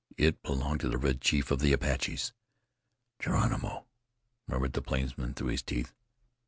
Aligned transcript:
It 0.17 0.41
belonged 0.41 0.79
to 0.79 0.89
the 0.89 0.97
Red 0.97 1.21
Chief 1.21 1.51
of 1.51 1.59
the 1.59 1.73
Apaches. 1.73 2.33
"Geronimo!" 3.19 3.85
murmured 4.47 4.73
the 4.73 4.81
plainsman 4.81 5.35
through 5.35 5.49
his 5.49 5.61
teeth. 5.61 5.93